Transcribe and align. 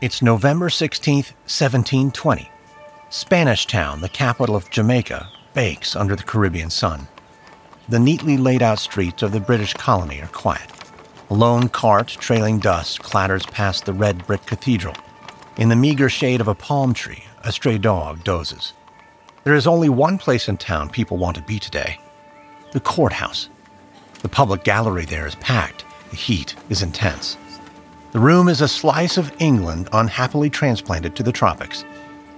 It's 0.00 0.22
November 0.22 0.70
16, 0.70 1.14
1720. 1.14 2.50
Spanish 3.10 3.66
Town, 3.66 4.00
the 4.00 4.08
capital 4.08 4.56
of 4.56 4.70
Jamaica, 4.70 5.28
bakes 5.52 5.94
under 5.94 6.16
the 6.16 6.22
Caribbean 6.22 6.70
sun. 6.70 7.06
The 7.86 7.98
neatly 7.98 8.38
laid 8.38 8.62
out 8.62 8.78
streets 8.78 9.22
of 9.22 9.32
the 9.32 9.40
British 9.40 9.74
colony 9.74 10.22
are 10.22 10.28
quiet. 10.28 10.70
A 11.28 11.34
lone 11.34 11.68
cart 11.68 12.08
trailing 12.08 12.60
dust 12.60 13.00
clatters 13.02 13.44
past 13.44 13.84
the 13.84 13.92
red 13.92 14.26
brick 14.26 14.46
cathedral. 14.46 14.94
In 15.58 15.68
the 15.68 15.76
meager 15.76 16.08
shade 16.08 16.40
of 16.40 16.48
a 16.48 16.54
palm 16.54 16.94
tree, 16.94 17.24
a 17.44 17.52
stray 17.52 17.76
dog 17.76 18.24
dozes. 18.24 18.72
There 19.44 19.54
is 19.54 19.66
only 19.66 19.90
one 19.90 20.16
place 20.16 20.48
in 20.48 20.56
town 20.56 20.88
people 20.88 21.18
want 21.18 21.36
to 21.36 21.42
be 21.42 21.58
today 21.58 22.00
the 22.72 22.80
courthouse. 22.80 23.50
The 24.22 24.30
public 24.30 24.64
gallery 24.64 25.04
there 25.04 25.26
is 25.26 25.34
packed, 25.34 25.84
the 26.08 26.16
heat 26.16 26.56
is 26.70 26.80
intense. 26.80 27.36
The 28.12 28.18
room 28.18 28.48
is 28.48 28.60
a 28.60 28.66
slice 28.66 29.16
of 29.18 29.32
England 29.38 29.88
unhappily 29.92 30.50
transplanted 30.50 31.14
to 31.14 31.22
the 31.22 31.30
tropics. 31.30 31.84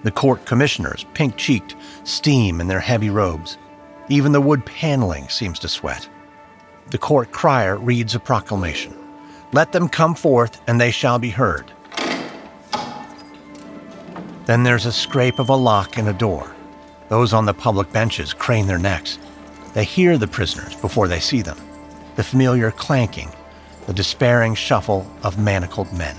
The 0.02 0.10
court 0.10 0.44
commissioners, 0.44 1.06
pink 1.14 1.36
cheeked, 1.36 1.76
steam 2.04 2.60
in 2.60 2.68
their 2.68 2.80
heavy 2.80 3.08
robes. 3.08 3.56
Even 4.10 4.32
the 4.32 4.40
wood 4.40 4.66
paneling 4.66 5.30
seems 5.30 5.58
to 5.60 5.68
sweat. 5.68 6.06
The 6.90 6.98
court 6.98 7.32
crier 7.32 7.78
reads 7.78 8.14
a 8.14 8.20
proclamation 8.20 8.94
Let 9.52 9.72
them 9.72 9.88
come 9.88 10.14
forth, 10.14 10.60
and 10.66 10.78
they 10.78 10.90
shall 10.90 11.18
be 11.18 11.30
heard. 11.30 11.72
Then 14.44 14.64
there's 14.64 14.86
a 14.86 14.92
scrape 14.92 15.38
of 15.38 15.48
a 15.48 15.56
lock 15.56 15.96
in 15.96 16.08
a 16.08 16.12
door. 16.12 16.54
Those 17.08 17.32
on 17.32 17.46
the 17.46 17.54
public 17.54 17.90
benches 17.92 18.34
crane 18.34 18.66
their 18.66 18.78
necks. 18.78 19.18
They 19.72 19.84
hear 19.84 20.18
the 20.18 20.28
prisoners 20.28 20.76
before 20.76 21.08
they 21.08 21.20
see 21.20 21.40
them. 21.40 21.56
The 22.16 22.24
familiar 22.24 22.70
clanking, 22.72 23.30
the 23.86 23.92
despairing 23.92 24.54
shuffle 24.54 25.06
of 25.22 25.38
manacled 25.38 25.92
men. 25.92 26.16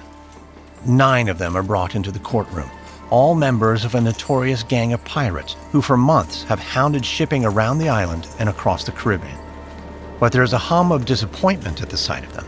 Nine 0.85 1.29
of 1.29 1.37
them 1.37 1.55
are 1.55 1.63
brought 1.63 1.95
into 1.95 2.11
the 2.11 2.19
courtroom 2.19 2.69
all 3.13 3.35
members 3.35 3.85
of 3.85 3.93
a 3.93 4.01
notorious 4.01 4.63
gang 4.63 4.91
of 4.91 5.05
pirates 5.05 5.55
who 5.71 5.83
for 5.83 5.95
months 5.95 6.41
have 6.45 6.59
hounded 6.59 7.05
shipping 7.05 7.45
around 7.45 7.77
the 7.77 7.87
island 7.87 8.27
and 8.39 8.49
across 8.49 8.85
the 8.85 8.91
Caribbean. 8.91 9.37
But 10.19 10.31
there 10.31 10.41
is 10.41 10.53
a 10.53 10.57
hum 10.57 10.91
of 10.91 11.05
disappointment 11.05 11.83
at 11.83 11.91
the 11.91 11.97
sight 11.97 12.23
of 12.23 12.33
them. 12.33 12.47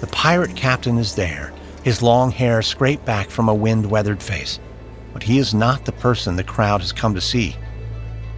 The 0.00 0.06
pirate 0.06 0.54
captain 0.54 0.96
is 0.96 1.16
there, 1.16 1.52
his 1.82 2.02
long 2.02 2.30
hair 2.30 2.62
scraped 2.62 3.04
back 3.04 3.30
from 3.30 3.48
a 3.48 3.54
wind 3.54 3.90
weathered 3.90 4.22
face. 4.22 4.60
But 5.12 5.24
he 5.24 5.38
is 5.38 5.54
not 5.54 5.84
the 5.84 5.90
person 5.90 6.36
the 6.36 6.44
crowd 6.44 6.82
has 6.82 6.92
come 6.92 7.12
to 7.16 7.20
see. 7.20 7.56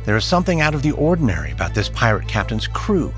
There 0.06 0.16
is 0.16 0.24
something 0.24 0.62
out 0.62 0.74
of 0.74 0.80
the 0.80 0.92
ordinary 0.92 1.52
about 1.52 1.74
this 1.74 1.90
pirate 1.90 2.28
captain's 2.28 2.66
crew. 2.66 3.12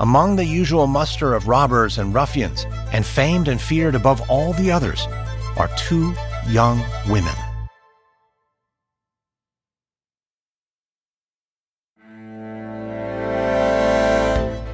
Among 0.00 0.34
the 0.34 0.44
usual 0.44 0.88
muster 0.88 1.34
of 1.34 1.46
robbers 1.46 1.98
and 1.98 2.12
ruffians, 2.12 2.66
and 2.92 3.06
famed 3.06 3.46
and 3.46 3.60
feared 3.60 3.94
above 3.94 4.28
all 4.28 4.52
the 4.54 4.72
others, 4.72 5.06
are 5.56 5.70
two 5.76 6.14
young 6.48 6.82
women. 7.08 7.34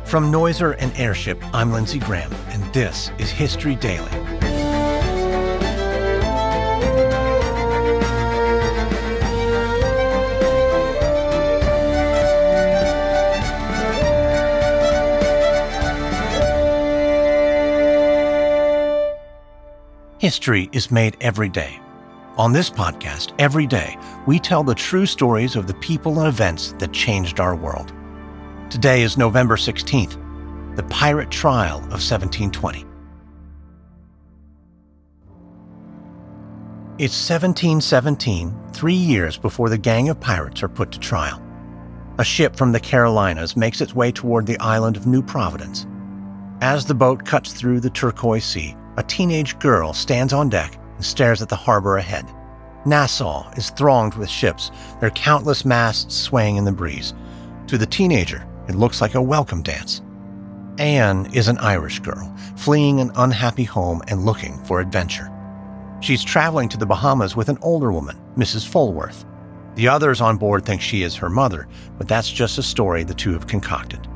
From 0.07 0.33
Noiser 0.33 0.75
and 0.79 0.93
Airship, 0.97 1.39
I'm 1.55 1.71
Lindsey 1.71 1.99
Graham, 1.99 2.33
and 2.49 2.65
this 2.73 3.11
is 3.19 3.31
History 3.31 3.77
Daily. 3.77 4.40
History 20.21 20.69
is 20.73 20.91
made 20.91 21.17
every 21.23 21.49
day. 21.49 21.81
On 22.37 22.53
this 22.53 22.69
podcast, 22.69 23.33
every 23.39 23.67
day, 23.67 23.97
we 24.27 24.39
tell 24.39 24.63
the 24.63 24.75
true 24.75 25.07
stories 25.07 25.57
of 25.57 25.67
the 25.67 25.73
people 25.73 26.19
and 26.19 26.29
events 26.29 26.75
that 26.79 26.93
changed 26.93 27.41
our 27.41 27.57
world. 27.57 27.95
Today 28.69 29.01
is 29.01 29.17
November 29.17 29.57
16th, 29.57 30.77
the 30.77 30.83
pirate 30.91 31.31
trial 31.31 31.79
of 31.79 32.03
1720. 32.05 32.81
It's 36.99 37.31
1717, 37.31 38.55
three 38.75 38.93
years 38.93 39.39
before 39.39 39.71
the 39.71 39.79
gang 39.79 40.11
of 40.11 40.21
pirates 40.21 40.63
are 40.63 40.69
put 40.69 40.93
to 40.93 40.99
trial. 40.99 41.43
A 42.19 42.25
ship 42.25 42.57
from 42.57 42.73
the 42.73 42.81
Carolinas 42.81 43.57
makes 43.57 43.81
its 43.81 43.95
way 43.95 44.13
toward 44.13 44.45
the 44.45 44.59
island 44.59 44.99
of 44.99 45.07
New 45.07 45.23
Providence. 45.23 45.87
As 46.61 46.85
the 46.85 46.95
boat 46.95 47.25
cuts 47.25 47.55
through 47.55 47.81
the 47.81 47.89
turquoise 47.89 48.45
sea, 48.45 48.77
a 48.97 49.03
teenage 49.03 49.59
girl 49.59 49.93
stands 49.93 50.33
on 50.33 50.49
deck 50.49 50.79
and 50.97 51.05
stares 51.05 51.43
at 51.43 51.49
the 51.49 51.57
harbor 51.57 51.97
ahead. 51.97 52.27
Nassau 52.87 53.51
is 53.53 53.71
thronged 53.71 54.15
with 54.15 54.29
ships, 54.29 54.71
their 55.01 55.11
countless 55.11 55.65
masts 55.65 56.15
swaying 56.17 56.57
in 56.57 56.65
the 56.65 56.73
breeze. 56.73 57.15
To 57.67 57.79
the 57.79 57.87
teenager, 57.87 58.47
it 58.69 58.75
looks 58.75 59.01
like 59.01 59.15
a 59.15 59.23
welcome 59.23 59.63
dance. 59.63 60.03
Anne 60.79 61.29
is 61.35 61.49
an 61.49 61.59
Irish 61.59 62.01
girl, 62.01 62.35
fleeing 62.57 63.01
an 63.01 63.13
unhappy 63.17 63.65
home 63.65 64.01
and 64.09 64.25
looking 64.25 64.63
for 64.65 64.81
adventure. 64.81 65.31
She's 66.01 66.25
traveling 66.25 66.71
to 66.71 66.79
the 66.79 66.87
Bahamas 66.87 67.37
with 67.37 67.51
an 67.51 67.59
older 67.61 67.93
woman, 67.93 68.19
Mrs. 68.37 68.67
Fulworth. 68.67 69.27
The 69.75 69.89
others 69.89 70.21
on 70.23 70.39
board 70.39 70.65
think 70.65 70.81
she 70.81 71.03
is 71.03 71.15
her 71.17 71.29
mother, 71.29 71.69
but 71.99 72.09
that's 72.09 72.31
just 72.31 72.59
a 72.59 72.63
story 72.63 73.05
the 73.05 73.13
two 73.13 73.33
have 73.33 73.47
concocted. 73.47 74.09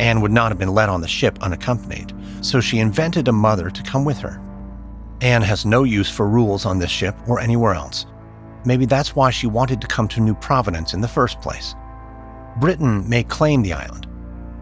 Anne 0.00 0.20
would 0.20 0.32
not 0.32 0.50
have 0.50 0.58
been 0.58 0.74
let 0.74 0.88
on 0.88 1.00
the 1.00 1.08
ship 1.08 1.38
unaccompanied, 1.40 2.12
so 2.40 2.60
she 2.60 2.78
invented 2.78 3.28
a 3.28 3.32
mother 3.32 3.70
to 3.70 3.82
come 3.82 4.04
with 4.04 4.18
her. 4.18 4.40
Anne 5.20 5.42
has 5.42 5.66
no 5.66 5.84
use 5.84 6.10
for 6.10 6.28
rules 6.28 6.64
on 6.64 6.78
this 6.78 6.90
ship 6.90 7.16
or 7.26 7.40
anywhere 7.40 7.74
else. 7.74 8.06
Maybe 8.64 8.86
that's 8.86 9.16
why 9.16 9.30
she 9.30 9.46
wanted 9.46 9.80
to 9.80 9.86
come 9.86 10.08
to 10.08 10.20
New 10.20 10.34
Providence 10.34 10.94
in 10.94 11.00
the 11.00 11.08
first 11.08 11.40
place. 11.40 11.74
Britain 12.60 13.08
may 13.08 13.22
claim 13.22 13.62
the 13.62 13.72
island, 13.72 14.06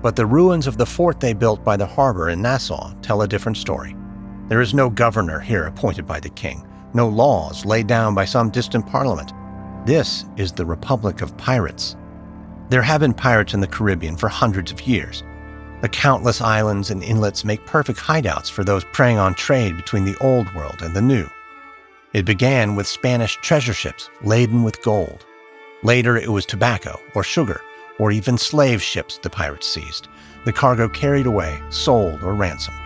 but 0.03 0.17
the 0.17 0.27
ruins 0.27 0.67
of 0.67 0.77
the 0.77 0.87
fort 0.87 1.21
they 1.21 1.33
built 1.33 1.65
by 1.65 1.77
the 1.77 1.87
harbor 1.87 2.31
in 2.31 2.43
Nassau 2.43 2.93
tell 3.03 3.23
a 3.23 3.29
different 3.29 3.59
story. 3.59 3.97
There 4.49 4.61
is 4.61 4.75
no 4.75 4.89
governor 4.89 5.41
here 5.41 5.65
appointed 5.65 6.07
by 6.07 6.21
the 6.21 6.31
king, 6.31 6.67
no 6.95 7.09
laws 7.09 7.65
laid 7.65 7.87
down 7.87 8.15
by 8.15 8.25
some 8.25 8.51
distant 8.51 8.87
parliament. 8.87 9.33
This 9.87 10.25
is 10.37 10.53
the 10.53 10.67
Republic 10.67 11.21
of 11.21 11.37
Pirates. 11.37 11.97
There 12.69 12.83
have 12.83 13.01
been 13.01 13.15
pirates 13.15 13.55
in 13.55 13.61
the 13.61 13.67
Caribbean 13.67 14.17
for 14.17 14.29
hundreds 14.29 14.73
of 14.73 14.81
years. 14.83 15.23
The 15.83 15.89
countless 15.89 16.41
islands 16.41 16.91
and 16.91 17.03
inlets 17.03 17.45
make 17.45 17.67
perfect 17.67 17.99
hideouts 17.99 18.51
for 18.51 18.65
those 18.65 18.85
preying 18.93 19.19
on 19.19 19.35
trade 19.35 19.77
between 19.77 20.05
the 20.05 20.17
old 20.21 20.53
world 20.55 20.83
and 20.83 20.95
the 20.95 21.03
new. 21.03 21.29
It 22.13 22.25
began 22.25 22.75
with 22.75 22.87
Spanish 22.87 23.37
treasure 23.37 23.75
ships 23.75 24.09
laden 24.23 24.63
with 24.63 24.83
gold. 24.83 25.27
Later, 25.83 26.17
it 26.17 26.31
was 26.31 26.47
tobacco 26.47 26.99
or 27.15 27.23
sugar 27.23 27.61
or 27.99 28.11
even 28.11 28.39
slave 28.39 28.83
ships 28.83 29.19
the 29.19 29.31
pirates 29.31 29.67
seized, 29.67 30.09
the 30.45 30.53
cargo 30.53 30.89
carried 30.89 31.27
away, 31.27 31.61
sold, 31.71 32.23
or 32.23 32.35
ransomed. 32.35 32.77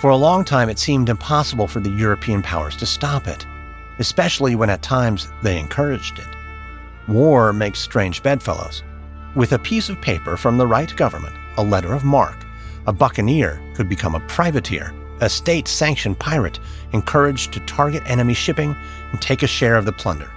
For 0.00 0.10
a 0.10 0.16
long 0.16 0.44
time, 0.44 0.68
it 0.68 0.78
seemed 0.78 1.08
impossible 1.08 1.68
for 1.68 1.80
the 1.80 1.90
European 1.90 2.42
powers 2.42 2.76
to 2.76 2.86
stop 2.86 3.26
it, 3.26 3.46
especially 3.98 4.54
when 4.54 4.70
at 4.70 4.82
times 4.82 5.28
they 5.42 5.58
encouraged 5.58 6.18
it. 6.18 6.28
War 7.08 7.52
makes 7.52 7.80
strange 7.80 8.22
bedfellows. 8.22 8.82
With 9.36 9.52
a 9.52 9.58
piece 9.58 9.88
of 9.88 10.00
paper 10.00 10.36
from 10.36 10.58
the 10.58 10.66
right 10.66 10.94
government, 10.94 11.34
a 11.56 11.64
letter 11.64 11.92
of 11.92 12.04
marque, 12.04 12.44
a 12.86 12.92
buccaneer 12.92 13.60
could 13.74 13.88
become 13.88 14.14
a 14.14 14.20
privateer, 14.20 14.94
a 15.20 15.28
state 15.28 15.66
sanctioned 15.66 16.20
pirate 16.20 16.60
encouraged 16.92 17.52
to 17.52 17.60
target 17.66 18.04
enemy 18.06 18.34
shipping 18.34 18.76
and 19.10 19.20
take 19.20 19.42
a 19.42 19.48
share 19.48 19.76
of 19.76 19.86
the 19.86 19.92
plunder. 19.92 20.30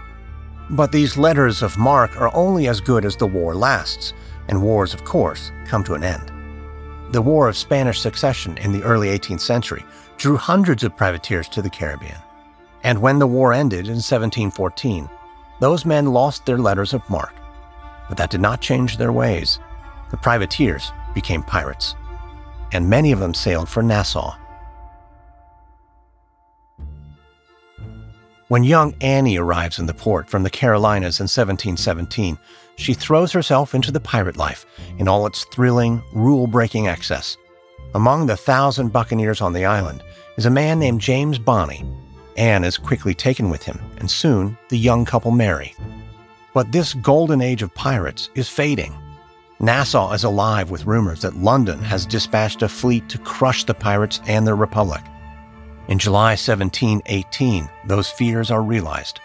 But 0.72 0.92
these 0.92 1.16
letters 1.16 1.62
of 1.62 1.78
marque 1.78 2.20
are 2.20 2.34
only 2.36 2.68
as 2.68 2.82
good 2.82 3.06
as 3.06 3.16
the 3.16 3.28
war 3.28 3.54
lasts, 3.54 4.14
and 4.48 4.64
wars, 4.64 4.96
of 4.96 5.06
course, 5.06 5.52
come 5.66 5.84
to 5.84 5.94
an 5.94 6.04
end. 6.04 6.32
The 7.12 7.22
War 7.22 7.48
of 7.48 7.56
Spanish 7.56 8.02
Succession 8.02 8.58
in 8.58 8.72
the 8.72 8.84
early 8.84 9.10
18th 9.10 9.42
century 9.42 9.86
drew 10.18 10.38
hundreds 10.38 10.84
of 10.84 10.98
privateers 10.98 11.48
to 11.50 11.62
the 11.62 11.70
Caribbean. 11.70 12.18
And 12.84 13.00
when 13.00 13.20
the 13.20 13.28
war 13.28 13.54
ended 13.54 13.86
in 13.86 14.02
1714, 14.02 15.08
those 15.60 15.86
men 15.86 16.08
lost 16.08 16.46
their 16.46 16.58
letters 16.58 16.94
of 16.94 17.08
marque. 17.10 17.36
But 18.08 18.18
that 18.18 18.30
did 18.30 18.42
not 18.42 18.62
change 18.62 18.98
their 18.98 19.12
ways. 19.12 19.60
The 20.12 20.18
privateers 20.18 20.92
became 21.14 21.44
pirates, 21.44 21.96
and 22.72 22.90
many 22.90 23.12
of 23.12 23.20
them 23.20 23.34
sailed 23.34 23.70
for 23.70 23.84
Nassau 23.84 24.36
When 28.50 28.64
young 28.64 28.96
Annie 29.02 29.38
arrives 29.38 29.78
in 29.78 29.88
the 29.88 29.94
port 29.94 30.30
from 30.30 30.44
the 30.44 30.50
Carolinas 30.50 31.20
in 31.20 31.26
1717, 31.26 32.38
she 32.78 32.94
throws 32.94 33.34
herself 33.34 33.76
into 33.76 33.92
the 33.92 34.00
pirate 34.00 34.38
life 34.38 34.66
in 34.98 35.10
all 35.10 35.28
its 35.28 35.44
thrilling, 35.44 36.02
rule 36.14 36.48
breaking 36.48 36.88
excess. 36.88 37.36
Among 37.94 38.26
the 38.26 38.38
thousand 38.38 38.94
buccaneers 38.94 39.42
on 39.42 39.52
the 39.52 39.66
island 39.66 40.02
is 40.38 40.46
a 40.46 40.50
man 40.50 40.80
named 40.80 41.02
James 41.02 41.38
Bonny. 41.38 41.84
Anne 42.38 42.64
is 42.64 42.78
quickly 42.78 43.14
taken 43.14 43.50
with 43.50 43.64
him, 43.64 43.82
and 43.98 44.10
soon 44.10 44.58
the 44.70 44.78
young 44.78 45.04
couple 45.04 45.32
marry. 45.32 45.76
But 46.54 46.72
this 46.72 46.94
golden 46.94 47.42
age 47.42 47.62
of 47.62 47.74
pirates 47.74 48.30
is 48.36 48.50
fading. 48.50 48.96
Nassau 49.60 50.12
is 50.14 50.24
alive 50.24 50.70
with 50.70 50.86
rumors 50.86 51.22
that 51.22 51.36
London 51.36 51.80
has 51.80 52.06
dispatched 52.06 52.62
a 52.62 52.70
fleet 52.70 53.10
to 53.10 53.18
crush 53.18 53.64
the 53.64 53.74
pirates 53.74 54.22
and 54.28 54.46
their 54.46 54.56
republic. 54.56 55.02
In 55.88 55.98
July 55.98 56.32
1718, 56.32 57.70
those 57.86 58.10
fears 58.10 58.52
are 58.52 58.62
realized. 58.62 59.20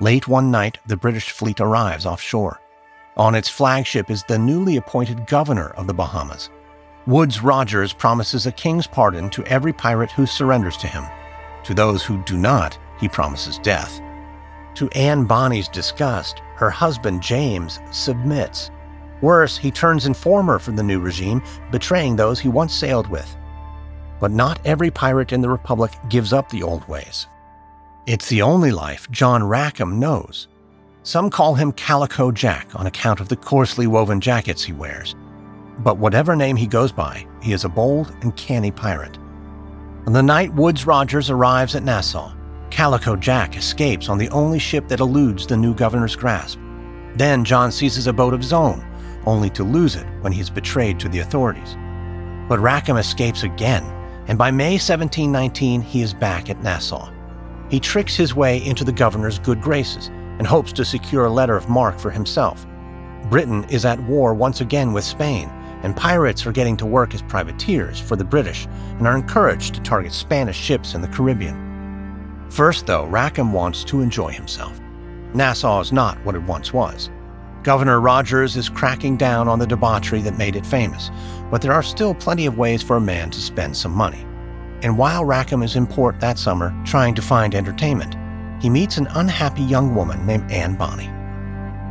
Late 0.00 0.28
one 0.28 0.50
night, 0.50 0.78
the 0.86 0.96
British 0.96 1.30
fleet 1.30 1.60
arrives 1.60 2.06
offshore. 2.06 2.60
On 3.16 3.34
its 3.34 3.48
flagship 3.48 4.10
is 4.10 4.22
the 4.24 4.38
newly 4.38 4.76
appointed 4.76 5.26
governor 5.26 5.68
of 5.70 5.86
the 5.86 5.94
Bahamas. 5.94 6.50
Woodes 7.06 7.42
Rogers 7.42 7.92
promises 7.92 8.46
a 8.46 8.52
king's 8.52 8.86
pardon 8.86 9.28
to 9.30 9.44
every 9.46 9.72
pirate 9.72 10.10
who 10.12 10.26
surrenders 10.26 10.76
to 10.78 10.86
him. 10.86 11.04
To 11.64 11.74
those 11.74 12.04
who 12.04 12.22
do 12.24 12.36
not, 12.36 12.78
he 13.00 13.08
promises 13.08 13.58
death. 13.58 14.00
To 14.76 14.88
Anne 14.90 15.24
Bonny's 15.24 15.68
disgust, 15.68 16.40
her 16.56 16.70
husband 16.70 17.22
James 17.22 17.78
submits. 17.90 18.70
Worse, 19.20 19.56
he 19.56 19.70
turns 19.70 20.06
informer 20.06 20.58
for 20.58 20.72
the 20.72 20.82
new 20.82 20.98
regime, 20.98 21.42
betraying 21.70 22.16
those 22.16 22.40
he 22.40 22.48
once 22.48 22.74
sailed 22.74 23.06
with. 23.08 23.36
But 24.20 24.30
not 24.30 24.60
every 24.64 24.90
pirate 24.90 25.32
in 25.32 25.40
the 25.40 25.50
Republic 25.50 25.92
gives 26.08 26.32
up 26.32 26.48
the 26.48 26.62
old 26.62 26.86
ways. 26.88 27.26
It's 28.06 28.28
the 28.28 28.42
only 28.42 28.72
life 28.72 29.10
John 29.10 29.44
Rackham 29.44 30.00
knows. 30.00 30.48
Some 31.04 31.30
call 31.30 31.54
him 31.54 31.72
Calico 31.72 32.32
Jack 32.32 32.74
on 32.74 32.86
account 32.86 33.20
of 33.20 33.28
the 33.28 33.36
coarsely 33.36 33.86
woven 33.86 34.20
jackets 34.20 34.62
he 34.62 34.72
wears. 34.72 35.14
But 35.78 35.98
whatever 35.98 36.34
name 36.34 36.56
he 36.56 36.66
goes 36.66 36.92
by, 36.92 37.26
he 37.40 37.52
is 37.52 37.64
a 37.64 37.68
bold 37.68 38.14
and 38.22 38.36
canny 38.36 38.70
pirate. 38.70 39.18
On 40.06 40.12
the 40.12 40.22
night 40.22 40.52
Woodes 40.54 40.86
Rogers 40.86 41.30
arrives 41.30 41.74
at 41.74 41.84
Nassau, 41.84 42.32
Calico 42.72 43.14
Jack 43.16 43.54
escapes 43.58 44.08
on 44.08 44.16
the 44.16 44.30
only 44.30 44.58
ship 44.58 44.88
that 44.88 45.00
eludes 45.00 45.46
the 45.46 45.56
new 45.56 45.74
governor's 45.74 46.16
grasp. 46.16 46.58
Then 47.16 47.44
John 47.44 47.70
seizes 47.70 48.06
a 48.06 48.14
boat 48.14 48.32
of 48.32 48.40
his 48.40 48.54
own, 48.54 48.82
only 49.26 49.50
to 49.50 49.62
lose 49.62 49.94
it 49.94 50.06
when 50.22 50.32
he 50.32 50.40
is 50.40 50.48
betrayed 50.48 50.98
to 51.00 51.10
the 51.10 51.18
authorities. 51.18 51.76
But 52.48 52.60
Rackham 52.60 52.96
escapes 52.96 53.42
again, 53.42 53.84
and 54.26 54.38
by 54.38 54.50
May 54.50 54.72
1719 54.72 55.82
he 55.82 56.00
is 56.00 56.14
back 56.14 56.48
at 56.48 56.62
Nassau. 56.62 57.12
He 57.68 57.78
tricks 57.78 58.16
his 58.16 58.34
way 58.34 58.64
into 58.64 58.84
the 58.84 58.92
governor's 58.92 59.38
good 59.38 59.60
graces 59.60 60.08
and 60.38 60.46
hopes 60.46 60.72
to 60.72 60.84
secure 60.84 61.26
a 61.26 61.30
letter 61.30 61.58
of 61.58 61.68
marque 61.68 62.00
for 62.00 62.10
himself. 62.10 62.66
Britain 63.28 63.64
is 63.64 63.84
at 63.84 64.02
war 64.04 64.32
once 64.32 64.62
again 64.62 64.94
with 64.94 65.04
Spain, 65.04 65.50
and 65.82 65.94
pirates 65.94 66.46
are 66.46 66.52
getting 66.52 66.78
to 66.78 66.86
work 66.86 67.14
as 67.14 67.20
privateers 67.20 68.00
for 68.00 68.16
the 68.16 68.24
British 68.24 68.66
and 68.96 69.06
are 69.06 69.16
encouraged 69.16 69.74
to 69.74 69.82
target 69.82 70.12
Spanish 70.12 70.56
ships 70.56 70.94
in 70.94 71.02
the 71.02 71.08
Caribbean. 71.08 71.71
First, 72.52 72.84
though, 72.84 73.06
Rackham 73.06 73.54
wants 73.54 73.82
to 73.84 74.02
enjoy 74.02 74.30
himself. 74.30 74.78
Nassau 75.32 75.80
is 75.80 75.90
not 75.90 76.22
what 76.22 76.34
it 76.34 76.42
once 76.42 76.70
was. 76.70 77.08
Governor 77.62 77.98
Rogers 77.98 78.58
is 78.58 78.68
cracking 78.68 79.16
down 79.16 79.48
on 79.48 79.58
the 79.58 79.66
debauchery 79.66 80.20
that 80.20 80.36
made 80.36 80.54
it 80.54 80.66
famous, 80.66 81.10
but 81.50 81.62
there 81.62 81.72
are 81.72 81.82
still 81.82 82.12
plenty 82.12 82.44
of 82.44 82.58
ways 82.58 82.82
for 82.82 82.96
a 82.96 83.00
man 83.00 83.30
to 83.30 83.40
spend 83.40 83.74
some 83.74 83.92
money. 83.92 84.26
And 84.82 84.98
while 84.98 85.24
Rackham 85.24 85.62
is 85.62 85.76
in 85.76 85.86
port 85.86 86.20
that 86.20 86.38
summer 86.38 86.74
trying 86.84 87.14
to 87.14 87.22
find 87.22 87.54
entertainment, 87.54 88.16
he 88.62 88.68
meets 88.68 88.98
an 88.98 89.08
unhappy 89.12 89.62
young 89.62 89.94
woman 89.94 90.26
named 90.26 90.52
Anne 90.52 90.76
Bonny. 90.76 91.10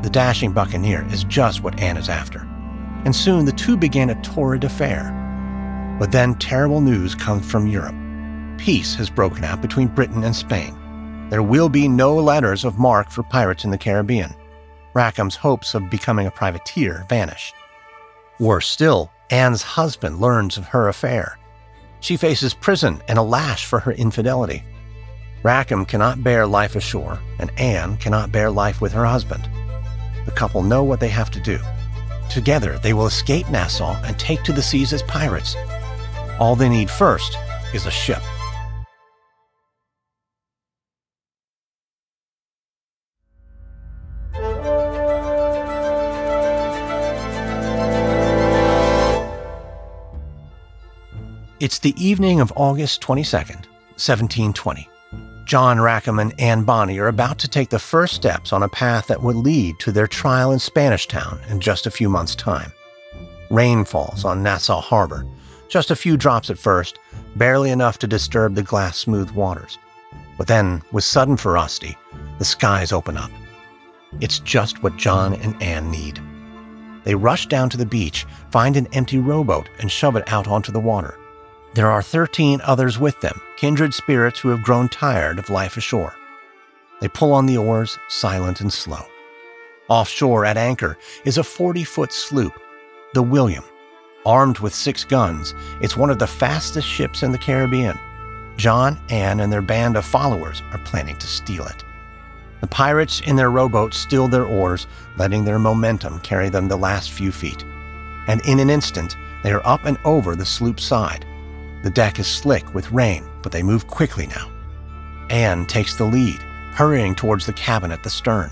The 0.04 0.12
dashing 0.12 0.52
buccaneer 0.52 1.08
is 1.12 1.24
just 1.24 1.64
what 1.64 1.80
Anne 1.80 1.98
is 1.98 2.08
after, 2.08 2.48
and 3.04 3.16
soon 3.16 3.46
the 3.46 3.52
two 3.52 3.78
begin 3.78 4.12
a 4.12 4.22
torrid 4.22 4.64
affair. 4.64 5.10
But 6.00 6.12
then 6.12 6.36
terrible 6.36 6.82
news 6.82 7.16
comes 7.16 7.50
from 7.50 7.66
Europe. 7.66 7.96
Peace 8.62 8.94
has 8.94 9.10
broken 9.10 9.44
out 9.44 9.60
between 9.60 9.88
Britain 9.88 10.24
and 10.24 10.36
Spain. 10.36 10.78
There 11.32 11.42
will 11.42 11.68
be 11.68 11.88
no 11.88 12.16
letters 12.16 12.64
of 12.64 12.78
marque 12.78 13.10
for 13.10 13.24
pirates 13.24 13.66
in 13.66 13.72
the 13.72 13.78
Caribbean. 13.78 14.36
Rackham's 14.94 15.36
hopes 15.36 15.74
of 15.74 15.90
becoming 15.90 16.28
a 16.28 16.32
privateer 16.32 17.04
vanish. 17.10 17.54
Worse 18.40 18.68
still, 18.68 19.12
Anne's 19.32 19.64
husband 19.64 20.22
learns 20.22 20.60
of 20.60 20.68
her 20.68 20.90
affair. 20.90 21.40
She 22.02 22.18
faces 22.18 22.54
prison 22.54 23.02
and 23.08 23.18
a 23.18 23.24
lash 23.24 23.66
for 23.66 23.80
her 23.80 23.94
infidelity. 23.94 24.64
Rackham 25.42 25.84
cannot 25.84 26.24
bear 26.24 26.46
life 26.46 26.76
ashore, 26.76 27.18
and 27.40 27.52
Anne 27.58 27.98
cannot 27.98 28.32
bear 28.32 28.52
life 28.52 28.80
with 28.80 28.94
her 28.94 29.08
husband. 29.08 29.50
The 30.26 30.32
couple 30.34 30.62
know 30.62 30.84
what 30.84 31.00
they 31.00 31.10
have 31.10 31.32
to 31.32 31.40
do. 31.40 31.58
Together, 32.30 32.78
they 32.84 32.94
will 32.94 33.08
escape 33.08 33.50
Nassau 33.50 33.96
and 34.04 34.20
take 34.20 34.44
to 34.44 34.54
the 34.54 34.62
seas 34.62 34.94
as 34.94 35.02
pirates. 35.02 35.56
All 36.40 36.56
they 36.56 36.70
need 36.70 36.92
first 36.92 37.40
is 37.74 37.88
a 37.88 37.92
ship. 37.92 38.22
It's 51.62 51.78
the 51.78 51.94
evening 52.04 52.42
of 52.42 52.52
August 52.56 53.04
22nd, 53.04 53.68
1720. 54.02 54.90
John 55.46 55.80
Rackham 55.80 56.18
and 56.18 56.34
Anne 56.40 56.64
Bonny 56.64 56.98
are 56.98 57.08
about 57.08 57.38
to 57.38 57.48
take 57.48 57.70
the 57.70 57.78
first 57.78 58.16
steps 58.16 58.52
on 58.52 58.64
a 58.64 58.68
path 58.68 59.06
that 59.06 59.22
would 59.22 59.36
lead 59.36 59.78
to 59.78 59.92
their 59.92 60.08
trial 60.08 60.54
in 60.54 60.58
Spanish 60.58 61.06
Town 61.06 61.40
in 61.50 61.60
just 61.60 61.86
a 61.86 61.92
few 61.92 62.10
months' 62.10 62.34
time. 62.34 62.72
Rain 63.52 63.86
falls 63.86 64.26
on 64.26 64.42
Nassau 64.42 64.82
Harbor, 64.82 65.24
just 65.70 65.92
a 65.92 65.96
few 65.96 66.18
drops 66.18 66.50
at 66.50 66.58
first, 66.58 66.98
barely 67.36 67.70
enough 67.70 68.00
to 68.00 68.08
disturb 68.08 68.56
the 68.56 68.64
glass 68.64 68.98
smooth 68.98 69.30
waters. 69.30 69.78
But 70.40 70.48
then, 70.48 70.82
with 70.92 71.04
sudden 71.04 71.38
ferocity, 71.38 71.96
the 72.40 72.46
skies 72.46 72.92
open 72.92 73.18
up. 73.18 73.30
It's 74.20 74.40
just 74.40 74.82
what 74.82 74.98
John 74.98 75.36
and 75.36 75.62
Anne 75.62 75.92
need. 75.92 76.20
They 77.04 77.14
rush 77.14 77.46
down 77.46 77.70
to 77.70 77.78
the 77.78 77.86
beach, 77.86 78.26
find 78.50 78.76
an 78.76 78.88
empty 78.94 79.20
rowboat, 79.20 79.70
and 79.78 79.92
shove 79.92 80.16
it 80.16 80.28
out 80.34 80.48
onto 80.48 80.72
the 80.72 80.80
water. 80.80 81.20
There 81.74 81.90
are 81.90 82.02
13 82.02 82.60
others 82.66 83.00
with 83.00 83.20
them, 83.22 83.40
kindred 83.56 83.94
spirits 83.94 84.40
who 84.40 84.50
have 84.50 84.62
grown 84.62 84.90
tired 84.90 85.40
of 85.40 85.50
life 85.50 85.78
ashore. 85.78 86.14
They 87.00 87.08
pull 87.08 87.32
on 87.32 87.46
the 87.46 87.58
oars, 87.58 87.98
silent 88.10 88.60
and 88.60 88.72
slow. 88.72 89.06
Offshore 89.88 90.46
at 90.46 90.58
anchor 90.58 90.98
is 91.24 91.38
a 91.38 91.44
40 91.44 91.86
foot 91.86 92.12
sloop, 92.12 92.54
the 93.14 93.24
William. 93.24 93.64
Armed 94.26 94.60
with 94.60 94.76
six 94.76 95.06
guns, 95.06 95.56
it's 95.82 95.96
one 95.96 96.10
of 96.10 96.20
the 96.20 96.28
fastest 96.28 96.88
ships 96.88 97.24
in 97.24 97.32
the 97.32 97.38
Caribbean. 97.38 97.98
John, 98.58 99.00
Anne, 99.10 99.40
and 99.40 99.52
their 99.52 99.62
band 99.62 99.96
of 99.96 100.06
followers 100.06 100.62
are 100.74 100.78
planning 100.80 101.18
to 101.18 101.28
steal 101.28 101.66
it. 101.66 101.86
The 102.60 102.68
pirates 102.68 103.22
in 103.22 103.38
their 103.38 103.50
rowboat 103.50 103.94
still 103.94 104.28
their 104.28 104.46
oars, 104.46 104.88
letting 105.18 105.46
their 105.46 105.58
momentum 105.58 106.20
carry 106.20 106.50
them 106.50 106.68
the 106.68 106.78
last 106.78 107.12
few 107.12 107.32
feet. 107.32 107.64
And 108.28 108.42
in 108.46 108.60
an 108.60 108.70
instant, 108.70 109.16
they 109.42 109.52
are 109.52 109.66
up 109.66 109.86
and 109.86 109.98
over 110.04 110.36
the 110.36 110.46
sloop's 110.46 110.84
side. 110.84 111.26
The 111.84 111.90
deck 111.90 112.20
is 112.20 112.28
slick 112.28 112.74
with 112.74 112.92
rain, 112.92 113.26
but 113.42 113.52
they 113.52 113.64
move 113.64 113.88
quickly 113.88 114.28
now. 114.28 114.52
Anne 115.30 115.66
takes 115.66 115.96
the 115.96 116.06
lead, 116.06 116.40
hurrying 116.74 117.16
towards 117.16 117.46
the 117.46 117.54
cabin 117.54 117.92
at 117.92 118.04
the 118.04 118.10
stern. 118.10 118.52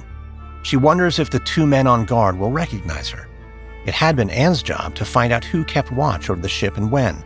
She 0.64 0.78
wonders 0.78 1.20
if 1.20 1.30
the 1.30 1.40
two 1.40 1.66
men 1.66 1.88
on 1.88 2.06
guard 2.06 2.38
will 2.38 2.52
recognize 2.52 3.10
her. 3.10 3.28
It 3.86 3.94
had 3.94 4.16
been 4.16 4.30
Anne's 4.30 4.62
job 4.62 4.96
to 4.96 5.06
find 5.06 5.32
out 5.32 5.44
who 5.44 5.64
kept 5.64 5.92
watch 5.92 6.30
over 6.30 6.42
the 6.42 6.50
ship 6.50 6.78
and 6.78 6.92
when. 6.92 7.24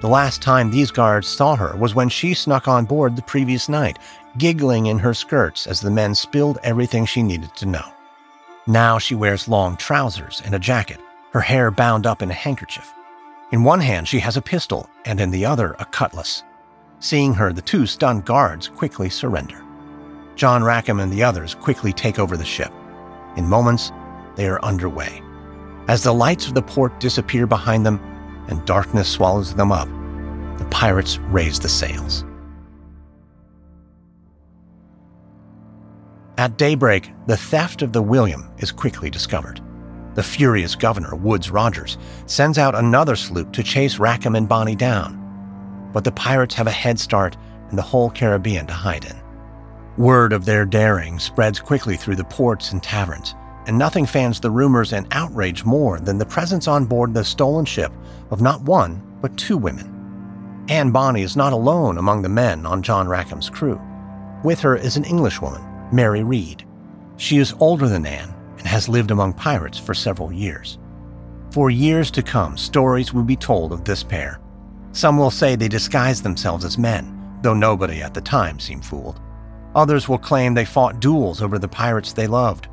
The 0.00 0.08
last 0.08 0.42
time 0.42 0.70
these 0.70 0.90
guards 0.90 1.26
saw 1.26 1.56
her 1.56 1.76
was 1.76 1.94
when 1.94 2.08
she 2.08 2.34
snuck 2.34 2.68
on 2.68 2.84
board 2.84 3.16
the 3.16 3.22
previous 3.22 3.68
night, 3.68 3.98
giggling 4.36 4.86
in 4.86 4.98
her 4.98 5.14
skirts 5.14 5.66
as 5.66 5.80
the 5.80 5.90
men 5.90 6.14
spilled 6.14 6.58
everything 6.62 7.06
she 7.06 7.22
needed 7.22 7.54
to 7.56 7.66
know. 7.66 7.92
Now 8.66 8.98
she 8.98 9.14
wears 9.14 9.48
long 9.48 9.76
trousers 9.76 10.42
and 10.44 10.54
a 10.54 10.58
jacket, 10.58 11.00
her 11.32 11.40
hair 11.40 11.70
bound 11.70 12.06
up 12.06 12.20
in 12.20 12.30
a 12.30 12.34
handkerchief. 12.34 12.92
In 13.52 13.62
one 13.62 13.80
hand, 13.80 14.08
she 14.08 14.18
has 14.18 14.36
a 14.36 14.42
pistol, 14.42 14.90
and 15.04 15.20
in 15.20 15.30
the 15.30 15.46
other, 15.46 15.76
a 15.78 15.84
cutlass. 15.84 16.42
Seeing 16.98 17.32
her, 17.34 17.52
the 17.52 17.62
two 17.62 17.86
stunned 17.86 18.24
guards 18.24 18.66
quickly 18.66 19.08
surrender. 19.08 19.64
John 20.34 20.64
Rackham 20.64 20.98
and 20.98 21.12
the 21.12 21.22
others 21.22 21.54
quickly 21.54 21.92
take 21.92 22.18
over 22.18 22.36
the 22.36 22.44
ship. 22.44 22.72
In 23.36 23.48
moments, 23.48 23.92
they 24.34 24.48
are 24.48 24.62
underway. 24.64 25.22
As 25.86 26.02
the 26.02 26.12
lights 26.12 26.48
of 26.48 26.54
the 26.54 26.62
port 26.62 26.98
disappear 26.98 27.46
behind 27.46 27.86
them 27.86 28.00
and 28.48 28.64
darkness 28.66 29.08
swallows 29.08 29.54
them 29.54 29.70
up, 29.70 29.88
the 30.58 30.66
pirates 30.66 31.18
raise 31.18 31.60
the 31.60 31.68
sails. 31.68 32.24
At 36.36 36.58
daybreak, 36.58 37.12
the 37.26 37.36
theft 37.36 37.82
of 37.82 37.92
the 37.92 38.02
William 38.02 38.50
is 38.58 38.72
quickly 38.72 39.08
discovered. 39.08 39.60
The 40.16 40.22
furious 40.22 40.74
governor, 40.74 41.14
Woodes 41.14 41.50
Rogers, 41.50 41.98
sends 42.24 42.56
out 42.56 42.74
another 42.74 43.16
sloop 43.16 43.52
to 43.52 43.62
chase 43.62 43.98
Rackham 43.98 44.34
and 44.34 44.48
Bonny 44.48 44.74
down. 44.74 45.90
But 45.92 46.04
the 46.04 46.12
pirates 46.12 46.54
have 46.54 46.66
a 46.66 46.70
head 46.70 46.98
start 46.98 47.36
and 47.68 47.76
the 47.76 47.82
whole 47.82 48.08
Caribbean 48.08 48.66
to 48.66 48.72
hide 48.72 49.04
in. 49.04 49.16
Word 49.98 50.32
of 50.32 50.46
their 50.46 50.64
daring 50.64 51.18
spreads 51.18 51.60
quickly 51.60 51.98
through 51.98 52.16
the 52.16 52.24
ports 52.24 52.72
and 52.72 52.82
taverns, 52.82 53.34
and 53.66 53.76
nothing 53.76 54.06
fans 54.06 54.40
the 54.40 54.50
rumors 54.50 54.94
and 54.94 55.06
outrage 55.10 55.66
more 55.66 56.00
than 56.00 56.16
the 56.16 56.24
presence 56.24 56.66
on 56.66 56.86
board 56.86 57.12
the 57.12 57.22
stolen 57.22 57.66
ship 57.66 57.92
of 58.30 58.40
not 58.40 58.62
one, 58.62 59.02
but 59.20 59.36
two 59.36 59.58
women. 59.58 59.92
Anne 60.70 60.92
Bonny 60.92 61.22
is 61.22 61.36
not 61.36 61.52
alone 61.52 61.98
among 61.98 62.22
the 62.22 62.28
men 62.30 62.64
on 62.64 62.82
John 62.82 63.06
Rackham's 63.06 63.50
crew. 63.50 63.78
With 64.42 64.60
her 64.60 64.76
is 64.76 64.96
an 64.96 65.04
Englishwoman, 65.04 65.62
Mary 65.92 66.22
Read. 66.22 66.66
She 67.18 67.36
is 67.36 67.54
older 67.60 67.86
than 67.86 68.06
Anne 68.06 68.35
and 68.66 68.72
has 68.72 68.88
lived 68.88 69.12
among 69.12 69.32
pirates 69.32 69.78
for 69.78 69.94
several 69.94 70.32
years. 70.32 70.80
For 71.52 71.70
years 71.70 72.10
to 72.10 72.20
come, 72.20 72.56
stories 72.56 73.14
will 73.14 73.22
be 73.22 73.36
told 73.36 73.72
of 73.72 73.84
this 73.84 74.02
pair. 74.02 74.40
Some 74.90 75.16
will 75.16 75.30
say 75.30 75.54
they 75.54 75.68
disguised 75.68 76.24
themselves 76.24 76.64
as 76.64 76.76
men, 76.76 77.38
though 77.42 77.54
nobody 77.54 78.02
at 78.02 78.12
the 78.12 78.20
time 78.20 78.58
seemed 78.58 78.84
fooled. 78.84 79.20
Others 79.76 80.08
will 80.08 80.18
claim 80.18 80.52
they 80.52 80.64
fought 80.64 80.98
duels 80.98 81.42
over 81.42 81.60
the 81.60 81.68
pirates 81.68 82.12
they 82.12 82.26
loved, 82.26 82.66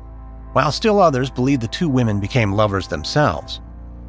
while 0.52 0.72
still 0.72 0.98
others 0.98 1.30
believe 1.30 1.60
the 1.60 1.68
two 1.68 1.88
women 1.88 2.18
became 2.18 2.54
lovers 2.54 2.88
themselves. 2.88 3.60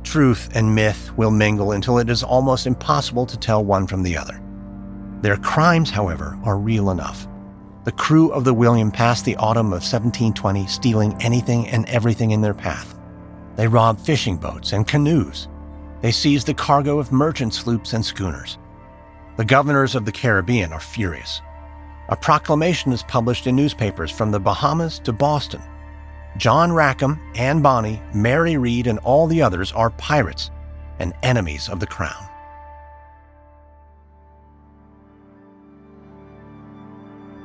Truth 0.01 0.49
and 0.55 0.73
myth 0.73 1.15
will 1.15 1.29
mingle 1.29 1.73
until 1.73 1.99
it 1.99 2.09
is 2.09 2.23
almost 2.23 2.65
impossible 2.65 3.27
to 3.27 3.37
tell 3.37 3.63
one 3.63 3.85
from 3.85 4.01
the 4.01 4.17
other. 4.17 4.41
Their 5.21 5.37
crimes, 5.37 5.91
however, 5.91 6.35
are 6.45 6.57
real 6.57 6.89
enough. 6.89 7.27
The 7.85 7.91
crew 7.91 8.31
of 8.31 8.43
the 8.43 8.53
William 8.53 8.89
passed 8.89 9.25
the 9.25 9.35
autumn 9.35 9.67
of 9.67 9.83
1720 9.83 10.65
stealing 10.65 11.15
anything 11.21 11.67
and 11.67 11.87
everything 11.87 12.31
in 12.31 12.41
their 12.41 12.55
path. 12.55 12.97
They 13.57 13.67
robbed 13.67 14.01
fishing 14.01 14.37
boats 14.37 14.73
and 14.73 14.87
canoes. 14.87 15.47
They 16.01 16.11
seized 16.11 16.47
the 16.47 16.55
cargo 16.55 16.97
of 16.97 17.11
merchant 17.11 17.53
sloops 17.53 17.93
and 17.93 18.03
schooners. 18.03 18.57
The 19.37 19.45
governors 19.45 19.93
of 19.93 20.03
the 20.03 20.11
Caribbean 20.11 20.73
are 20.73 20.79
furious. 20.79 21.41
A 22.09 22.15
proclamation 22.15 22.91
is 22.91 23.03
published 23.03 23.45
in 23.45 23.55
newspapers 23.55 24.09
from 24.09 24.31
the 24.31 24.39
Bahamas 24.39 24.97
to 24.99 25.13
Boston. 25.13 25.61
John 26.37 26.71
Rackham, 26.71 27.19
Anne 27.35 27.61
Bonny, 27.61 28.01
Mary 28.15 28.57
Read, 28.57 28.87
and 28.87 28.97
all 28.99 29.27
the 29.27 29.43
others 29.43 29.71
are 29.71 29.91
pirates 29.91 30.49
and 30.97 31.13
enemies 31.21 31.69
of 31.69 31.79
the 31.79 31.87
crown. 31.87 32.29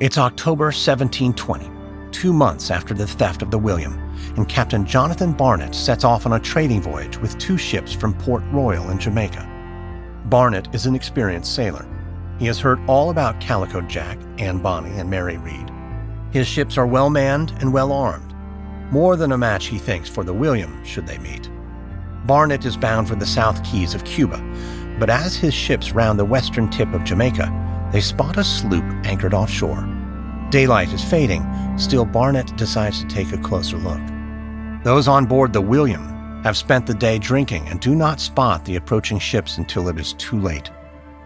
It's 0.01 0.17
October 0.17 0.69
1720, 0.69 1.71
two 2.11 2.33
months 2.33 2.71
after 2.71 2.95
the 2.95 3.07
theft 3.07 3.43
of 3.43 3.51
the 3.51 3.59
William, 3.59 3.99
and 4.39 4.49
Captain 4.49 4.87
Jonathan 4.87 5.35
Barnett 5.35 5.75
sets 5.75 6.05
off 6.05 6.25
on 6.25 6.33
a 6.33 6.41
trading 6.41 6.81
voyage 6.81 7.19
with 7.19 7.37
two 7.37 7.59
ships 7.59 7.93
from 7.93 8.15
Port 8.15 8.43
Royal 8.51 8.89
in 8.89 8.99
Jamaica. 8.99 9.47
Barnett 10.25 10.75
is 10.75 10.87
an 10.87 10.95
experienced 10.95 11.55
sailor. 11.55 11.87
He 12.39 12.47
has 12.47 12.59
heard 12.59 12.81
all 12.89 13.11
about 13.11 13.43
Calico 13.43 13.83
Jack, 13.83 14.19
Anne 14.39 14.61
Bonny, 14.61 14.99
and 14.99 15.11
Mary 15.11 15.37
Read. 15.37 15.71
His 16.33 16.49
ships 16.49 16.79
are 16.79 16.87
well 16.87 17.11
manned 17.11 17.53
and 17.61 17.71
well 17.71 17.93
armed. 17.93 18.35
More 18.91 19.17
than 19.17 19.33
a 19.33 19.39
match, 19.39 19.67
he 19.67 19.77
thinks, 19.77 20.09
for 20.09 20.25
the 20.25 20.33
William, 20.33 20.83
should 20.83 21.07
they 21.07 21.19
meet. 21.19 21.51
Barnett 22.25 22.65
is 22.65 22.75
bound 22.75 23.07
for 23.07 23.17
the 23.17 23.27
South 23.27 23.63
Keys 23.65 23.95
of 23.95 24.05
Cuba, 24.05 24.43
but 24.99 25.11
as 25.11 25.37
his 25.37 25.53
ships 25.53 25.93
round 25.93 26.19
the 26.19 26.25
western 26.25 26.71
tip 26.71 26.91
of 26.95 27.05
Jamaica, 27.05 27.67
they 27.93 28.01
spot 28.01 28.37
a 28.37 28.45
sloop 28.45 28.85
anchored 29.05 29.35
offshore. 29.35 29.87
Daylight 30.51 30.93
is 30.93 31.05
fading, 31.05 31.47
still, 31.79 32.05
Barnett 32.05 32.57
decides 32.57 33.01
to 33.01 33.09
take 33.09 33.33
a 33.33 33.39
closer 33.39 33.77
look. 33.77 34.01
Those 34.85 35.09
on 35.09 35.27
board 35.27 35.53
the 35.53 35.61
William 35.61 36.43
have 36.43 36.57
spent 36.57 36.87
the 36.87 36.95
day 36.95 37.19
drinking 37.19 37.69
and 37.69 37.81
do 37.81 37.95
not 37.95 38.21
spot 38.21 38.65
the 38.65 38.77
approaching 38.77 39.19
ships 39.19 39.59
until 39.59 39.89
it 39.89 39.99
is 39.99 40.15
too 40.15 40.41
late. 40.41 40.71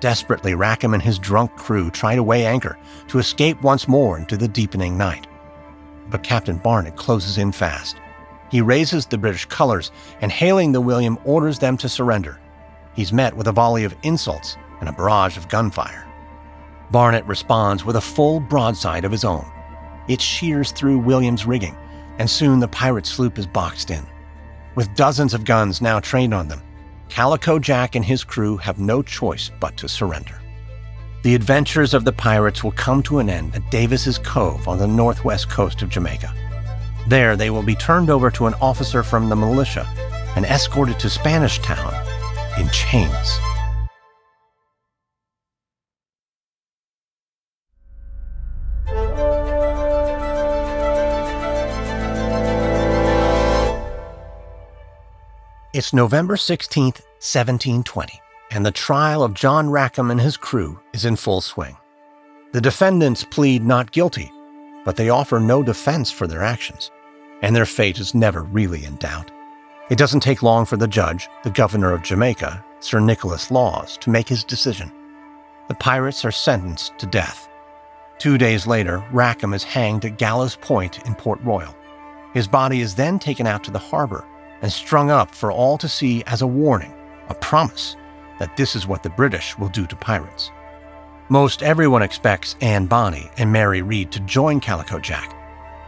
Desperately, 0.01 0.55
Rackham 0.55 0.93
and 0.93 1.03
his 1.03 1.19
drunk 1.19 1.55
crew 1.57 1.91
try 1.91 2.15
to 2.15 2.23
weigh 2.23 2.45
anchor 2.45 2.77
to 3.09 3.19
escape 3.19 3.63
once 3.63 3.89
more 3.89 4.19
into 4.19 4.37
the 4.37 4.49
deepening 4.49 4.99
night. 4.99 5.27
But 6.11 6.23
Captain 6.23 6.59
Barnett 6.59 6.97
closes 6.97 7.39
in 7.39 7.53
fast. 7.53 7.97
He 8.51 8.61
raises 8.61 9.07
the 9.07 9.17
British 9.17 9.47
colors 9.47 9.91
and, 10.21 10.31
hailing 10.31 10.73
the 10.73 10.81
William, 10.81 11.19
orders 11.25 11.59
them 11.59 11.77
to 11.79 11.89
surrender. 11.89 12.39
He's 12.95 13.13
met 13.13 13.35
with 13.35 13.49
a 13.49 13.53
volley 13.53 13.85
of 13.85 13.97
insults 14.03 14.57
and 14.81 14.89
a 14.89 14.93
barrage 14.93 15.37
of 15.37 15.49
gunfire. 15.49 16.04
Barnett 16.91 17.27
responds 17.27 17.85
with 17.85 17.97
a 17.97 18.01
full 18.01 18.41
broadside 18.41 19.05
of 19.05 19.13
his 19.13 19.25
own. 19.25 19.45
It 20.09 20.21
shears 20.21 20.71
through 20.71 20.99
William's 20.99 21.47
rigging, 21.47 21.77
and 22.19 22.29
soon 22.29 22.61
the 22.61 22.69
pirate 22.69 23.07
sloop 23.07 23.39
is 23.39 23.47
boxed 23.47 23.91
in. 23.91 24.07
With 24.75 24.95
dozens 24.95 25.35
of 25.35 25.45
guns 25.45 25.81
now 25.81 26.01
trained 26.01 26.35
on 26.35 26.49
them, 26.49 26.63
Calico 27.09 27.59
Jack 27.59 27.95
and 27.95 28.05
his 28.05 28.25
crew 28.25 28.57
have 28.57 28.79
no 28.79 29.03
choice 29.03 29.51
but 29.61 29.77
to 29.77 29.89
surrender. 29.89 30.41
The 31.23 31.35
adventures 31.35 31.95
of 31.95 32.05
the 32.05 32.13
pirates 32.13 32.63
will 32.63 32.73
come 32.73 33.03
to 33.05 33.19
an 33.19 33.31
end 33.31 33.55
at 33.55 33.71
Davis's 33.71 34.19
Cove 34.19 34.69
on 34.69 34.79
the 34.79 34.87
northwest 34.87 35.49
coast 35.49 35.81
of 35.81 35.89
Jamaica. 35.89 36.35
There, 37.07 37.37
they 37.37 37.51
will 37.51 37.63
be 37.63 37.75
turned 37.75 38.11
over 38.11 38.31
to 38.33 38.47
an 38.47 38.55
officer 38.61 39.03
from 39.03 39.29
the 39.29 39.37
militia 39.37 39.87
and 40.37 40.45
escorted 40.45 40.99
to 41.01 41.09
Spanish 41.09 41.59
Town 41.61 41.95
in 42.59 42.69
chains. 42.71 43.39
It's 55.75 55.93
November 55.93 56.37
16th, 56.37 57.03
1720, 57.19 58.21
and 58.53 58.65
the 58.65 58.71
trial 58.71 59.25
of 59.25 59.35
John 59.35 59.69
Rackham 59.69 60.13
and 60.13 60.21
his 60.21 60.37
crew 60.37 60.79
is 60.93 61.05
in 61.05 61.17
full 61.17 61.41
swing. 61.41 61.77
The 62.53 62.61
defendants 62.61 63.25
plead 63.25 63.65
not 63.65 63.91
guilty, 63.91 64.31
but 64.85 64.95
they 64.95 65.09
offer 65.09 65.41
no 65.41 65.65
defense 65.65 66.13
for 66.13 66.29
their 66.29 66.45
actions, 66.45 66.93
and 67.43 67.57
their 67.57 67.67
fate 67.67 67.99
is 67.99 68.15
never 68.15 68.45
really 68.45 68.85
in 68.85 68.95
doubt. 68.99 69.33
It 69.91 69.99
doesn't 69.99 70.21
take 70.21 70.45
long 70.45 70.65
for 70.65 70.77
the 70.77 70.87
judge, 70.87 71.29
the 71.43 71.51
governor 71.51 71.93
of 71.93 72.05
Jamaica, 72.05 72.65
Sir 72.79 73.01
Nicholas 73.01 73.51
Lawes, 73.51 73.99
to 73.99 74.11
make 74.11 74.29
his 74.29 74.45
decision. 74.45 74.93
The 75.67 75.75
pirates 75.75 76.25
are 76.25 76.31
sentenced 76.31 76.97
to 76.99 77.07
death. 77.07 77.49
Two 78.19 78.39
days 78.39 78.65
later, 78.65 79.05
Rackham 79.11 79.53
is 79.53 79.65
hanged 79.65 80.05
at 80.05 80.19
Gallows 80.19 80.55
Point 80.55 81.05
in 81.05 81.17
Port 81.17 81.41
Royal. 81.43 81.75
His 82.33 82.47
body 82.47 82.81
is 82.81 82.95
then 82.95 83.19
taken 83.19 83.49
out 83.49 83.65
to 83.65 83.73
the 83.73 83.79
harbor 83.81 84.25
and 84.63 84.73
strung 84.73 85.11
up 85.11 85.35
for 85.35 85.53
all 85.53 85.79
to 85.79 85.89
see 85.89 86.23
as 86.27 86.43
a 86.43 86.47
warning, 86.47 86.95
a 87.29 87.35
promise 87.35 87.97
that 88.39 88.57
this 88.57 88.75
is 88.75 88.87
what 88.87 89.03
the 89.03 89.11
British 89.11 89.57
will 89.59 89.69
do 89.69 89.87
to 89.87 89.97
pirates. 89.97 90.51
Most 91.29 91.63
everyone 91.63 92.03
expects 92.03 92.57
Anne 92.61 92.87
Bonny 92.87 93.31
and 93.39 93.51
Mary 93.51 93.83
Read 93.83 94.13
to 94.13 94.21
join 94.21 94.61
Calico 94.61 94.99
Jack, 94.99 95.35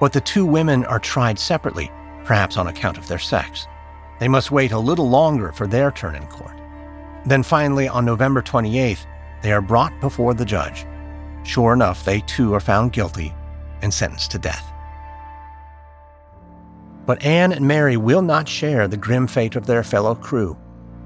but 0.00 0.12
the 0.12 0.20
two 0.20 0.46
women 0.46 0.84
are 0.86 0.98
tried 0.98 1.38
separately, 1.38 1.90
perhaps 2.24 2.56
on 2.56 2.68
account 2.68 2.98
of 2.98 3.06
their 3.08 3.18
sex. 3.18 3.66
They 4.18 4.28
must 4.28 4.50
wait 4.50 4.72
a 4.72 4.78
little 4.78 5.08
longer 5.08 5.52
for 5.52 5.66
their 5.66 5.90
turn 5.90 6.14
in 6.14 6.26
court. 6.26 6.58
Then 7.26 7.42
finally, 7.42 7.88
on 7.88 8.04
November 8.04 8.40
28th, 8.40 9.04
they 9.42 9.52
are 9.52 9.60
brought 9.60 9.98
before 10.00 10.32
the 10.32 10.44
judge. 10.44 10.86
Sure 11.42 11.72
enough, 11.72 12.04
they 12.04 12.20
too 12.20 12.54
are 12.54 12.60
found 12.60 12.92
guilty 12.92 13.34
and 13.82 13.92
sentenced 13.92 14.30
to 14.30 14.38
death. 14.38 14.72
But 17.06 17.22
Anne 17.22 17.52
and 17.52 17.66
Mary 17.66 17.96
will 17.96 18.22
not 18.22 18.48
share 18.48 18.88
the 18.88 18.96
grim 18.96 19.28
fate 19.28 19.54
of 19.54 19.66
their 19.66 19.84
fellow 19.84 20.16
crew. 20.16 20.58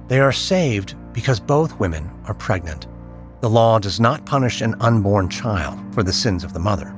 They 0.08 0.18
are 0.18 0.32
saved 0.32 0.96
because 1.12 1.38
both 1.38 1.78
women 1.78 2.10
are 2.24 2.34
pregnant. 2.34 2.86
The 3.42 3.50
law 3.50 3.78
does 3.78 4.00
not 4.00 4.24
punish 4.24 4.62
an 4.62 4.74
unborn 4.80 5.28
child 5.28 5.78
for 5.94 6.02
the 6.02 6.12
sins 6.12 6.42
of 6.42 6.54
the 6.54 6.58
mother. 6.58 6.96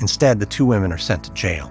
Instead, 0.00 0.40
the 0.40 0.46
two 0.46 0.64
women 0.64 0.92
are 0.92 0.98
sent 0.98 1.24
to 1.24 1.32
jail. 1.34 1.70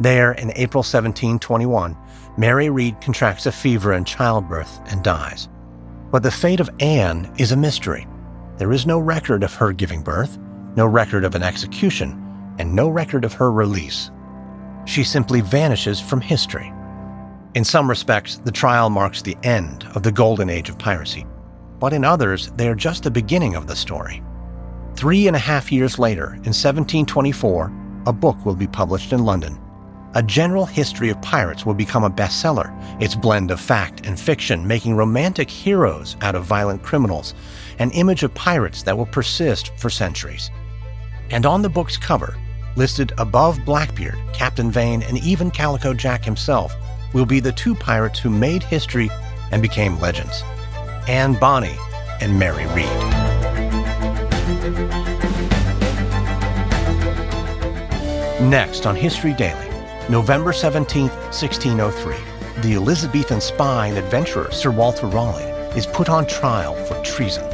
There, 0.00 0.32
in 0.32 0.50
April 0.56 0.80
1721, 0.80 1.96
Mary 2.38 2.70
Read 2.70 3.00
contracts 3.02 3.44
a 3.44 3.52
fever 3.52 3.92
in 3.92 4.04
childbirth 4.04 4.80
and 4.90 5.02
dies. 5.04 5.48
But 6.10 6.22
the 6.22 6.30
fate 6.30 6.60
of 6.60 6.70
Anne 6.80 7.32
is 7.38 7.52
a 7.52 7.56
mystery. 7.56 8.06
There 8.56 8.72
is 8.72 8.86
no 8.86 8.98
record 8.98 9.42
of 9.42 9.54
her 9.54 9.72
giving 9.72 10.02
birth, 10.02 10.38
no 10.76 10.86
record 10.86 11.24
of 11.24 11.34
an 11.34 11.42
execution, 11.42 12.54
and 12.58 12.74
no 12.74 12.88
record 12.88 13.24
of 13.24 13.34
her 13.34 13.52
release 13.52 14.10
she 14.90 15.04
simply 15.04 15.40
vanishes 15.40 16.00
from 16.00 16.20
history. 16.20 16.72
In 17.54 17.64
some 17.64 17.88
respects, 17.88 18.38
the 18.38 18.50
trial 18.50 18.90
marks 18.90 19.22
the 19.22 19.36
end 19.44 19.86
of 19.94 20.02
the 20.02 20.10
golden 20.10 20.50
age 20.50 20.68
of 20.68 20.78
piracy, 20.78 21.24
but 21.78 21.92
in 21.92 22.04
others, 22.04 22.50
they 22.56 22.68
are 22.68 22.74
just 22.74 23.04
the 23.04 23.10
beginning 23.10 23.54
of 23.54 23.68
the 23.68 23.76
story. 23.76 24.20
Three 24.96 25.28
and 25.28 25.36
a 25.36 25.40
half 25.40 25.70
years 25.70 25.98
later, 25.98 26.32
in 26.32 26.52
1724, 26.52 27.72
a 28.06 28.12
book 28.12 28.44
will 28.44 28.56
be 28.56 28.66
published 28.66 29.12
in 29.12 29.24
London. 29.24 29.60
A 30.14 30.22
General 30.24 30.66
History 30.66 31.08
of 31.08 31.22
Pirates 31.22 31.64
will 31.64 31.74
become 31.74 32.02
a 32.02 32.10
bestseller, 32.10 32.74
its 33.00 33.14
blend 33.14 33.52
of 33.52 33.60
fact 33.60 34.04
and 34.06 34.18
fiction 34.18 34.66
making 34.66 34.96
romantic 34.96 35.48
heroes 35.48 36.16
out 36.20 36.34
of 36.34 36.44
violent 36.44 36.82
criminals, 36.82 37.34
an 37.78 37.92
image 37.92 38.24
of 38.24 38.34
pirates 38.34 38.82
that 38.82 38.98
will 38.98 39.06
persist 39.06 39.70
for 39.78 39.88
centuries. 39.88 40.50
And 41.30 41.46
on 41.46 41.62
the 41.62 41.68
book's 41.68 41.96
cover, 41.96 42.36
listed 42.76 43.12
above 43.18 43.64
Blackbeard, 43.64 44.18
Captain 44.32 44.70
Vane, 44.70 45.02
and 45.02 45.18
even 45.18 45.50
Calico 45.50 45.92
Jack 45.94 46.24
himself, 46.24 46.74
will 47.12 47.26
be 47.26 47.40
the 47.40 47.52
two 47.52 47.74
pirates 47.74 48.18
who 48.18 48.30
made 48.30 48.62
history 48.62 49.10
and 49.50 49.60
became 49.60 49.98
legends 49.98 50.42
Anne 51.08 51.34
Bonny 51.34 51.76
and 52.20 52.38
Mary 52.38 52.66
Read. 52.66 52.86
Next 58.48 58.86
on 58.86 58.96
History 58.96 59.34
Daily, 59.34 59.68
November 60.08 60.52
17, 60.52 61.08
1603, 61.08 62.14
the 62.62 62.74
Elizabethan 62.74 63.40
spy 63.40 63.88
and 63.88 63.98
adventurer 63.98 64.50
Sir 64.50 64.70
Walter 64.70 65.06
Raleigh 65.06 65.42
is 65.76 65.86
put 65.86 66.08
on 66.08 66.26
trial 66.26 66.74
for 66.86 67.00
treason. 67.02 67.44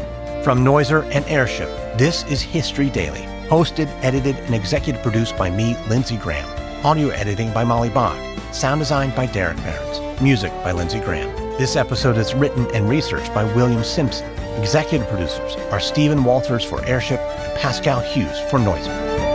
From 0.43 0.65
Noiser 0.65 1.03
and 1.13 1.25
Airship, 1.27 1.69
this 1.99 2.25
is 2.25 2.41
History 2.41 2.89
Daily 2.91 3.27
Hosted, 3.49 3.87
edited, 4.03 4.35
and 4.37 4.57
executive 4.57 5.01
produced 5.03 5.37
by 5.37 5.51
me, 5.51 5.77
Lindsey 5.89 6.17
Graham. 6.17 6.49
Audio 6.85 7.11
editing 7.11 7.53
by 7.53 7.63
Molly 7.63 7.91
Bach. 7.91 8.19
Sound 8.53 8.81
design 8.81 9.15
by 9.15 9.27
Derek 9.27 9.57
Behrens. 9.59 10.21
Music 10.21 10.51
by 10.65 10.73
Lindsey 10.73 10.99
Graham. 10.99 11.33
This 11.57 11.77
episode 11.77 12.19
is 12.19 12.35
written 12.35 12.67
and 12.75 12.89
researched 12.89 13.33
by 13.33 13.45
William 13.55 13.85
Simpson. 13.85 14.29
Executive 14.59 15.07
producers 15.07 15.55
are 15.71 15.79
Stephen 15.79 16.25
Walters 16.25 16.65
for 16.65 16.85
Airship 16.87 17.21
and 17.21 17.59
Pascal 17.61 18.01
Hughes 18.01 18.37
for 18.51 18.59
Noiser. 18.59 19.26